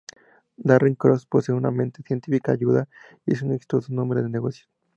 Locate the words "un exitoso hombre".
3.43-4.23